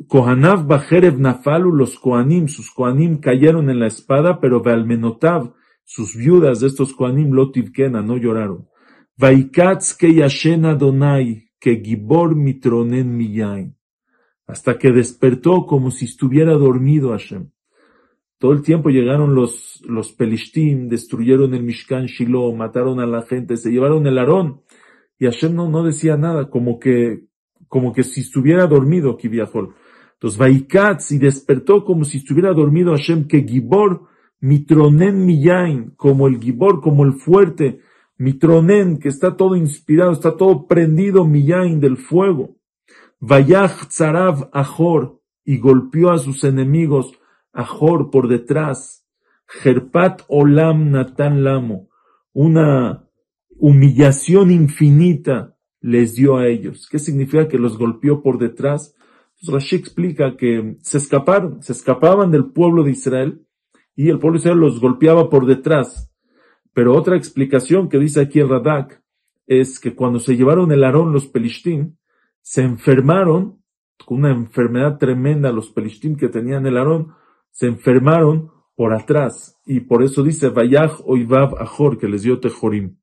Kohanav 0.08 0.66
Bajerev 0.66 1.18
Nafalu, 1.18 1.72
los 1.72 1.98
Koanim, 1.98 2.48
sus 2.48 2.70
Koanim 2.70 3.18
cayeron 3.18 3.70
en 3.70 3.80
la 3.80 3.86
espada, 3.86 4.40
pero 4.40 4.62
Bealmenotav, 4.62 5.54
sus 5.84 6.14
viudas 6.14 6.60
de 6.60 6.68
estos 6.68 6.92
Koanim, 6.92 7.32
Lotivkena, 7.32 8.02
no 8.02 8.16
lloraron. 8.16 8.68
Que 9.18 10.14
Yashena 10.14 10.74
Donai, 10.74 11.50
que 11.58 11.82
Gibor 11.82 12.36
Mitronen 12.36 13.16
Miyain. 13.16 13.74
Hasta 14.46 14.78
que 14.78 14.92
despertó 14.92 15.66
como 15.66 15.90
si 15.90 16.04
estuviera 16.04 16.52
dormido 16.52 17.10
Hashem. 17.10 17.50
Todo 18.38 18.52
el 18.52 18.62
tiempo 18.62 18.90
llegaron 18.90 19.34
los, 19.34 19.82
los 19.88 20.12
Pelishtim, 20.12 20.88
destruyeron 20.88 21.54
el 21.54 21.62
Mishkan 21.62 22.04
Shiloh, 22.04 22.54
mataron 22.54 23.00
a 23.00 23.06
la 23.06 23.22
gente, 23.22 23.56
se 23.56 23.70
llevaron 23.70 24.06
el 24.06 24.18
Aarón. 24.18 24.60
Y 25.18 25.24
Hashem 25.24 25.54
no, 25.54 25.70
no 25.70 25.82
decía 25.82 26.18
nada, 26.18 26.50
como 26.50 26.78
que, 26.78 27.24
como 27.66 27.94
que 27.94 28.04
si 28.04 28.20
estuviera 28.20 28.66
dormido 28.66 29.16
Kiviahol. 29.16 29.74
Entonces, 30.16 30.38
Vaikatz, 30.38 31.12
y 31.12 31.18
despertó 31.18 31.84
como 31.84 32.04
si 32.04 32.18
estuviera 32.18 32.52
dormido 32.52 32.92
Hashem, 32.92 33.28
que 33.28 33.42
Gibor, 33.42 34.06
Mitronen 34.40 35.26
Miyain, 35.26 35.92
como 35.96 36.26
el 36.26 36.40
Gibor, 36.40 36.80
como 36.80 37.04
el 37.04 37.14
fuerte, 37.14 37.80
Mitronen, 38.16 38.98
que 38.98 39.08
está 39.08 39.36
todo 39.36 39.56
inspirado, 39.56 40.12
está 40.12 40.36
todo 40.36 40.66
prendido 40.66 41.26
Miyain 41.26 41.80
del 41.80 41.98
fuego. 41.98 42.56
Vayach 43.20 43.88
Tzarav 43.88 44.48
Ahor, 44.52 45.20
y 45.44 45.58
golpeó 45.58 46.10
a 46.10 46.18
sus 46.18 46.44
enemigos, 46.44 47.12
Ajor 47.52 48.10
por 48.10 48.28
detrás, 48.28 49.06
Gerpat 49.46 50.22
Olam 50.28 50.90
Natan 50.90 51.44
Lamo, 51.44 51.88
una 52.32 53.08
humillación 53.58 54.50
infinita 54.50 55.56
les 55.80 56.14
dio 56.14 56.36
a 56.36 56.48
ellos. 56.48 56.88
¿Qué 56.90 56.98
significa 56.98 57.48
que 57.48 57.58
los 57.58 57.78
golpeó 57.78 58.22
por 58.22 58.38
detrás? 58.38 58.95
Rashi 59.42 59.76
explica 59.76 60.36
que 60.36 60.76
se 60.80 60.98
escaparon, 60.98 61.62
se 61.62 61.72
escapaban 61.72 62.30
del 62.30 62.52
pueblo 62.52 62.82
de 62.82 62.92
Israel 62.92 63.46
y 63.94 64.08
el 64.08 64.18
pueblo 64.18 64.38
de 64.38 64.42
Israel 64.42 64.58
los 64.58 64.80
golpeaba 64.80 65.28
por 65.28 65.46
detrás. 65.46 66.10
Pero 66.72 66.94
otra 66.94 67.16
explicación 67.16 67.88
que 67.88 67.98
dice 67.98 68.20
aquí 68.20 68.40
el 68.40 68.48
Radak 68.48 69.02
es 69.46 69.78
que 69.78 69.94
cuando 69.94 70.20
se 70.20 70.36
llevaron 70.36 70.72
el 70.72 70.84
Aarón 70.84 71.12
los 71.12 71.26
Pelishtim, 71.26 71.96
se 72.42 72.62
enfermaron 72.62 73.62
con 74.04 74.18
una 74.18 74.30
enfermedad 74.30 74.98
tremenda 74.98 75.52
los 75.52 75.70
Pelishtim 75.70 76.16
que 76.16 76.28
tenían 76.28 76.66
el 76.66 76.76
Aarón, 76.76 77.14
se 77.50 77.66
enfermaron 77.66 78.50
por 78.74 78.92
atrás, 78.92 79.58
y 79.64 79.80
por 79.80 80.02
eso 80.02 80.22
dice 80.22 80.50
Vayach 80.50 81.00
Oivav 81.06 81.56
Ajor, 81.58 81.96
que 81.98 82.08
les 82.08 82.22
dio 82.22 82.38
Tejorim. 82.38 82.98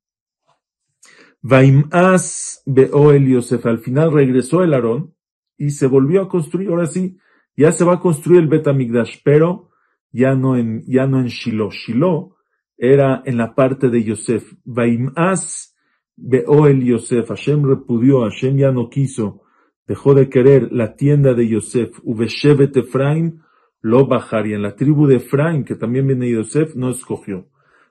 Vaimaz 1.41 2.61
Beoel 2.65 3.27
Yosef, 3.27 3.65
al 3.65 3.79
final 3.79 4.13
regresó 4.13 4.63
el 4.63 4.73
Aarón 4.73 5.15
y 5.57 5.71
se 5.71 5.87
volvió 5.87 6.21
a 6.21 6.29
construir, 6.29 6.69
ahora 6.69 6.85
sí, 6.85 7.17
ya 7.55 7.71
se 7.71 7.85
va 7.85 7.95
a 7.95 7.99
construir 7.99 8.41
el 8.41 8.47
Betamigdash, 8.47 9.21
pero 9.23 9.69
ya 10.11 10.35
no 10.35 10.57
en, 10.57 10.83
ya 10.87 11.07
no 11.07 11.19
en 11.19 11.27
Shiloh. 11.27 11.71
Shiloh 11.71 12.35
era 12.77 13.21
en 13.25 13.37
la 13.37 13.53
parte 13.55 13.89
de 13.89 14.03
Yosef. 14.03 14.53
Vaimaz 14.65 15.73
Beoel 16.15 16.83
Yosef, 16.83 17.29
Hashem 17.29 17.65
repudió, 17.65 18.21
Hashem 18.21 18.57
ya 18.57 18.71
no 18.71 18.89
quiso, 18.89 19.41
dejó 19.87 20.13
de 20.13 20.29
querer 20.29 20.71
la 20.71 20.95
tienda 20.95 21.33
de 21.33 21.47
Yosef, 21.47 21.99
Uveshevet 22.03 22.75
Efraim, 22.77 23.41
lo 23.81 24.05
bajar, 24.05 24.47
y 24.47 24.53
en 24.53 24.61
la 24.61 24.75
tribu 24.75 25.07
de 25.07 25.17
Efraín, 25.17 25.65
que 25.65 25.75
también 25.75 26.07
viene 26.07 26.29
Yosef, 26.29 26.75
no 26.75 26.89
escogió. 26.89 27.49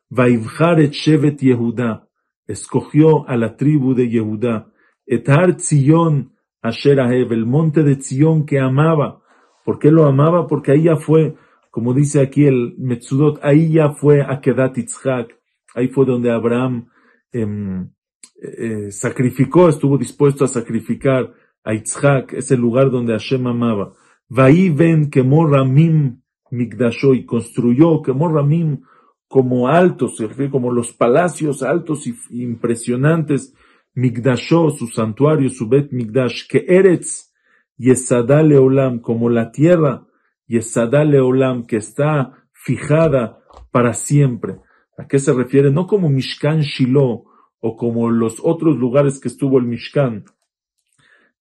Vaivjar 0.08 0.80
et 0.80 0.92
Shevet 0.92 1.40
Yehuda, 1.40 2.08
escogió 2.46 3.28
a 3.28 3.36
la 3.36 3.56
tribu 3.56 3.94
de 3.94 4.08
Yehuda. 4.08 4.72
Etar 5.06 5.56
Tzion 5.56 6.31
Asher 6.62 7.00
Ahev, 7.00 7.32
el 7.32 7.44
monte 7.44 7.82
de 7.82 7.96
Tzion 7.96 8.46
que 8.46 8.60
amaba. 8.60 9.20
¿Por 9.64 9.78
qué 9.78 9.90
lo 9.90 10.06
amaba? 10.06 10.46
Porque 10.46 10.72
ahí 10.72 10.84
ya 10.84 10.96
fue, 10.96 11.34
como 11.70 11.92
dice 11.92 12.20
aquí 12.20 12.46
el 12.46 12.74
Metzudot, 12.78 13.40
ahí 13.42 13.72
ya 13.72 13.90
fue 13.90 14.22
Akedat 14.22 14.78
Itzhak, 14.78 15.36
ahí 15.74 15.88
fue 15.88 16.06
donde 16.06 16.30
Abraham 16.30 16.88
em, 17.32 17.90
eh, 18.40 18.90
sacrificó, 18.90 19.68
estuvo 19.68 19.98
dispuesto 19.98 20.44
a 20.44 20.48
sacrificar 20.48 21.32
a 21.64 21.74
Itzhak, 21.74 22.32
ese 22.34 22.56
lugar 22.56 22.90
donde 22.90 23.12
Hashem 23.12 23.46
amaba. 23.46 23.92
Vaí 24.28 24.70
ven 24.70 25.10
que 25.10 25.22
Ramim 25.22 26.20
Migdashó 26.50 27.14
y 27.14 27.24
construyó 27.24 28.02
que 28.02 28.12
Ramim 28.12 28.82
como 29.26 29.68
altos, 29.68 30.22
como 30.50 30.70
los 30.70 30.92
palacios 30.92 31.62
altos 31.62 32.06
y 32.06 32.42
impresionantes, 32.42 33.54
Migdashó, 33.94 34.70
su 34.70 34.86
santuario, 34.88 35.50
su 35.50 35.68
Bet 35.68 35.92
Migdash, 35.92 36.46
que 36.48 36.64
Eretz, 36.68 37.32
Yesadá 37.76 38.42
Leolam, 38.42 39.00
como 39.00 39.28
la 39.28 39.52
tierra, 39.52 40.06
Yesadá 40.46 41.04
Leolam, 41.04 41.66
que 41.66 41.76
está 41.76 42.46
fijada 42.52 43.40
para 43.70 43.92
siempre. 43.92 44.60
¿A 44.96 45.06
qué 45.06 45.18
se 45.18 45.32
refiere? 45.32 45.70
No 45.70 45.86
como 45.86 46.08
Mishkan 46.08 46.60
Shiloh, 46.60 47.24
o 47.64 47.76
como 47.76 48.10
los 48.10 48.40
otros 48.42 48.76
lugares 48.76 49.20
que 49.20 49.28
estuvo 49.28 49.58
el 49.58 49.66
Mishkan, 49.66 50.24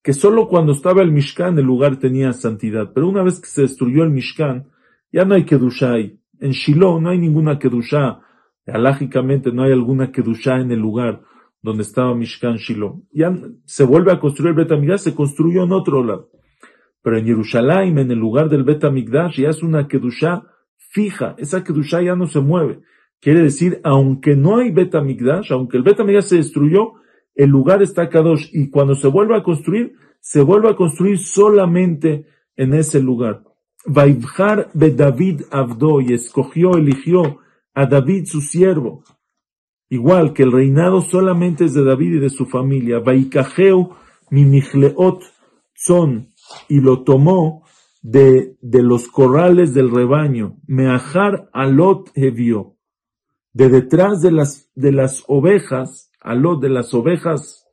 que 0.04 0.14
solo 0.14 0.48
cuando 0.48 0.72
estaba 0.72 1.02
el 1.02 1.12
Mishkan 1.12 1.58
el 1.58 1.66
lugar 1.66 1.98
tenía 1.98 2.32
santidad, 2.34 2.92
pero 2.94 3.10
una 3.10 3.24
vez 3.24 3.40
que 3.40 3.48
se 3.48 3.64
destruyó 3.64 4.04
el 4.04 4.12
Mishkan, 4.12 4.70
ya 5.12 5.26
no 5.26 5.36
hay 5.36 5.46
Kedushá 5.46 5.94
ahí. 5.94 6.20
En 6.40 6.52
Shiloh 6.52 7.02
no 7.02 7.10
hay 7.10 7.18
ninguna 7.18 7.60
Kedushá. 7.60 8.22
Alágicamente 8.68 9.52
no 9.52 9.64
hay 9.64 9.72
alguna 9.72 10.12
Kedushá 10.12 10.60
en 10.60 10.72
el 10.72 10.80
lugar 10.80 11.22
donde 11.62 11.84
estaba 11.84 12.16
Mishkan 12.16 12.58
Shiloh. 12.58 13.04
Ya 13.12 13.38
se 13.66 13.84
vuelve 13.84 14.12
a 14.12 14.20
construir 14.20 14.50
el 14.50 14.56
Betamigdash, 14.56 15.00
se 15.00 15.16
construyó 15.16 15.64
en 15.64 15.72
otro 15.72 16.04
lado. 16.04 16.30
Pero 17.02 17.18
en 17.18 17.26
Jerusalén, 17.26 17.98
en 17.98 18.12
el 18.12 18.20
lugar 18.20 18.50
del 18.50 18.64
Betamigdash, 18.64 19.42
ya 19.42 19.50
es 19.50 19.64
una 19.64 19.88
Kedushá 19.88 20.44
fija. 20.78 21.36
Esa 21.38 21.64
Kedushá 21.64 22.02
ya 22.02 22.16
no 22.16 22.28
se 22.28 22.40
mueve. 22.40 22.82
Quiere 23.20 23.42
decir, 23.42 23.80
aunque 23.84 24.36
no 24.36 24.58
hay 24.58 24.72
Betamigdash, 24.72 25.52
aunque 25.52 25.78
el 25.78 25.84
Betamigdash 25.84 26.26
se 26.26 26.38
destruyó, 26.38 26.94
el 27.36 27.50
lugar 27.50 27.82
está 27.82 28.10
Kadosh 28.10 28.50
y 28.52 28.70
cuando 28.70 28.96
se 28.96 29.08
vuelva 29.08 29.38
a 29.38 29.44
construir, 29.44 29.96
se 30.20 30.42
vuelve 30.42 30.70
a 30.70 30.76
construir 30.76 31.18
solamente 31.18 32.26
en 32.56 32.74
ese 32.74 33.02
lugar. 33.02 33.44
Vaivjar 33.86 34.70
be 34.74 34.92
David 34.92 35.42
Abdo 35.50 36.02
y 36.02 36.14
escogió, 36.14 36.78
eligió 36.78 37.40
a 37.74 37.86
David 37.86 38.26
su 38.26 38.42
siervo. 38.42 39.04
Igual 39.92 40.32
que 40.32 40.44
el 40.44 40.54
reinado 40.54 41.02
solamente 41.02 41.66
es 41.66 41.74
de 41.74 41.84
David 41.84 42.14
y 42.14 42.20
de 42.20 42.30
su 42.30 42.46
familia, 42.46 43.00
Vaikajeu 43.00 43.90
Mimichleot 44.30 45.22
son, 45.76 46.30
y 46.70 46.80
lo 46.80 47.04
tomó 47.04 47.66
de, 48.02 48.56
de 48.62 48.82
los 48.84 49.10
corrales 49.10 49.74
del 49.74 49.92
rebaño, 49.92 50.56
Meajar 50.66 51.50
Alot 51.52 52.10
Hevió, 52.16 52.78
de 53.52 53.68
detrás 53.68 54.22
de 54.22 54.32
las, 54.32 54.72
de 54.76 54.94
las 54.94 55.26
ovejas, 55.28 56.10
Alot 56.22 56.62
de 56.62 56.70
las 56.70 56.94
ovejas 56.94 57.68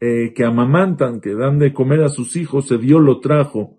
eh, 0.00 0.32
que 0.34 0.44
amamantan, 0.46 1.20
que 1.20 1.34
dan 1.34 1.58
de 1.58 1.74
comer 1.74 2.02
a 2.02 2.08
sus 2.08 2.34
hijos, 2.36 2.66
se 2.68 2.78
dio 2.78 2.98
lo 2.98 3.20
trajo, 3.20 3.78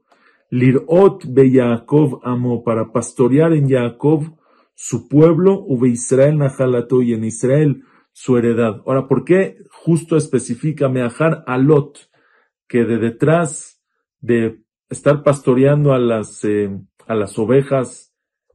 Lirot 0.52 1.24
be 1.28 1.50
Yaakov 1.50 2.20
amó, 2.24 2.64
para 2.64 2.92
pastorear 2.92 3.54
en 3.54 3.68
Jacob 3.68 4.38
su 4.76 5.08
pueblo, 5.08 5.60
Ube 5.60 5.90
Israel 5.90 6.38
Nahalato, 6.38 7.02
y 7.02 7.14
en 7.14 7.24
Israel 7.24 7.84
su 8.12 8.38
heredad. 8.38 8.82
Ahora, 8.86 9.08
¿por 9.08 9.26
qué 9.26 9.58
justo 9.72 10.16
especifica 10.16 10.90
Meajar 10.90 11.44
Alot, 11.48 12.10
que 12.68 12.86
de 12.86 12.98
detrás 12.98 13.82
de 14.20 14.62
estar 14.90 15.24
pastoreando 15.24 15.94
a 15.94 16.00
las, 16.00 16.44
eh, 16.44 16.70
a 17.08 17.16
las 17.16 17.38
ovejas 17.38 18.14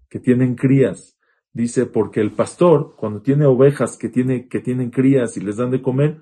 que 0.08 0.20
tienen 0.20 0.54
crías, 0.54 1.18
dice, 1.52 1.86
porque 1.86 2.20
el 2.20 2.32
pastor, 2.32 2.94
cuando 2.96 3.20
tiene 3.20 3.44
ovejas 3.46 3.98
que, 3.98 4.08
tiene, 4.08 4.48
que 4.48 4.60
tienen 4.60 4.90
crías 4.90 5.36
y 5.36 5.40
les 5.40 5.56
dan 5.56 5.70
de 5.70 5.82
comer, 5.82 6.20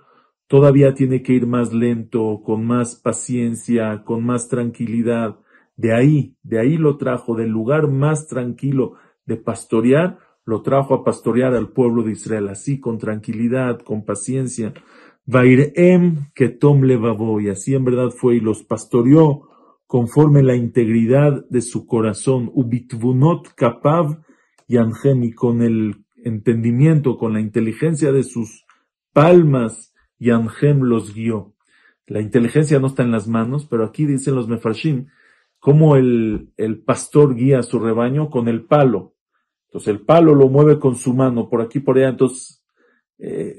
todavía 0.48 0.94
tiene 0.94 1.22
que 1.22 1.34
ir 1.34 1.46
más 1.46 1.72
lento, 1.72 2.40
con 2.44 2.64
más 2.64 2.96
paciencia, 2.96 4.02
con 4.04 4.24
más 4.24 4.48
tranquilidad. 4.48 5.38
De 5.76 5.94
ahí, 5.94 6.36
de 6.42 6.58
ahí 6.58 6.76
lo 6.78 6.96
trajo, 6.96 7.36
del 7.36 7.50
lugar 7.50 7.88
más 7.88 8.26
tranquilo, 8.26 8.94
de 9.26 9.36
pastorear, 9.36 10.18
lo 10.44 10.62
trajo 10.62 10.94
a 10.94 11.04
pastorear 11.04 11.54
al 11.54 11.70
pueblo 11.70 12.04
de 12.04 12.12
Israel, 12.12 12.48
así 12.48 12.78
con 12.78 12.98
tranquilidad, 12.98 13.80
con 13.80 14.04
paciencia. 14.04 14.72
Vairem 15.26 16.28
que 16.34 16.48
Tom 16.48 16.82
y 16.88 17.48
así 17.48 17.74
en 17.74 17.84
verdad 17.84 18.10
fue, 18.10 18.36
y 18.36 18.40
los 18.40 18.62
pastoreó 18.62 19.48
conforme 19.88 20.42
la 20.42 20.54
integridad 20.54 21.44
de 21.48 21.60
su 21.60 21.86
corazón, 21.86 22.50
ubitvunot 22.54 23.54
kapav 23.54 24.22
yanchem, 24.68 25.24
y 25.24 25.32
con 25.32 25.62
el 25.62 26.04
entendimiento, 26.16 27.18
con 27.18 27.32
la 27.32 27.40
inteligencia 27.40 28.12
de 28.12 28.22
sus 28.22 28.64
palmas, 29.12 29.92
yanchem 30.18 30.82
los 30.82 31.12
guió. 31.12 31.54
La 32.06 32.20
inteligencia 32.20 32.78
no 32.78 32.86
está 32.86 33.02
en 33.02 33.10
las 33.10 33.26
manos, 33.26 33.66
pero 33.66 33.84
aquí 33.84 34.06
dicen 34.06 34.36
los 34.36 34.46
mefarshim, 34.46 35.06
cómo 35.58 35.96
el, 35.96 36.52
el 36.56 36.78
pastor 36.82 37.34
guía 37.34 37.58
a 37.58 37.64
su 37.64 37.80
rebaño 37.80 38.30
con 38.30 38.46
el 38.46 38.64
palo. 38.64 39.15
El 39.86 40.00
palo 40.00 40.34
lo 40.34 40.48
mueve 40.48 40.78
con 40.78 40.96
su 40.96 41.12
mano, 41.14 41.48
por 41.48 41.60
aquí, 41.60 41.80
por 41.80 41.98
allá, 41.98 42.08
entonces, 42.08 42.62
eh, 43.18 43.56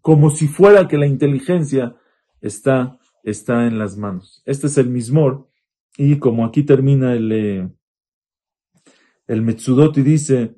como 0.00 0.30
si 0.30 0.48
fuera 0.48 0.88
que 0.88 0.98
la 0.98 1.06
inteligencia 1.06 1.96
está, 2.40 2.98
está 3.22 3.66
en 3.66 3.78
las 3.78 3.96
manos. 3.96 4.42
Este 4.46 4.68
es 4.68 4.78
el 4.78 4.88
mismor, 4.88 5.48
y 5.96 6.18
como 6.18 6.44
aquí 6.44 6.62
termina 6.62 7.14
el, 7.14 7.32
eh, 7.32 7.70
el 9.26 9.42
Metsudot 9.42 9.96
y 9.98 10.02
dice, 10.02 10.54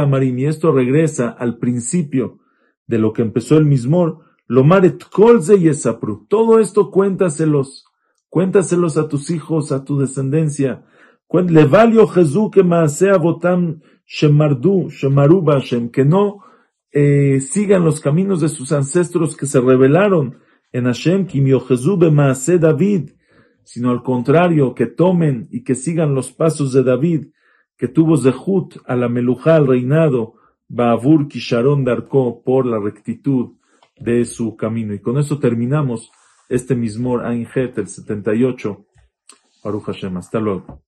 Amarim, 0.00 0.38
y 0.38 0.46
esto 0.46 0.72
regresa 0.72 1.30
al 1.30 1.58
principio 1.58 2.40
de 2.86 2.98
lo 2.98 3.12
que 3.12 3.22
empezó 3.22 3.56
el 3.56 3.64
mismor, 3.64 4.20
Lomaret 4.46 5.02
Kolze 5.10 5.56
y. 5.56 6.26
Todo 6.28 6.60
esto 6.60 6.90
cuéntaselos, 6.90 7.86
cuéntaselos 8.28 8.96
a 8.96 9.08
tus 9.08 9.30
hijos, 9.30 9.72
a 9.72 9.84
tu 9.84 9.98
descendencia, 9.98 10.84
Levalio 11.32 12.06
Jesús 12.06 12.50
que 12.52 12.62
Maasea 12.62 13.16
Botam 13.18 13.80
Shemardu, 14.06 14.88
Shemaruba 14.88 15.54
Hashem, 15.54 15.90
que 15.90 16.04
no 16.04 16.44
eh, 16.92 17.40
sigan 17.40 17.84
los 17.84 18.00
caminos 18.00 18.40
de 18.40 18.48
sus 18.48 18.72
ancestros 18.72 19.36
que 19.36 19.46
se 19.46 19.60
rebelaron 19.60 20.38
en 20.72 20.84
Hashem, 20.84 21.26
Kimio 21.26 21.60
Jesús 21.60 21.98
Maase 22.12 22.58
David, 22.58 23.10
sino 23.64 23.90
al 23.90 24.02
contrario, 24.02 24.74
que 24.74 24.86
tomen 24.86 25.48
y 25.50 25.64
que 25.64 25.74
sigan 25.74 26.14
los 26.14 26.32
pasos 26.32 26.72
de 26.72 26.84
David, 26.84 27.26
que 27.76 27.88
tuvo 27.88 28.16
Zehut 28.16 28.76
a 28.86 28.94
la 28.94 29.06
al 29.06 29.66
reinado, 29.66 30.34
Baavur 30.68 31.28
Kisharon 31.28 31.84
Darko, 31.84 32.42
por 32.42 32.64
la 32.64 32.78
rectitud 32.78 33.56
de 33.98 34.24
su 34.24 34.56
camino. 34.56 34.94
Y 34.94 35.00
con 35.00 35.18
eso 35.18 35.38
terminamos 35.38 36.10
este 36.48 36.74
mismor 36.74 37.24
Ainjet, 37.24 37.76
el 37.78 37.88
78. 37.88 38.86
Baruch 39.64 39.84
Hashem. 39.84 40.16
Hasta 40.16 40.38
luego. 40.38 40.85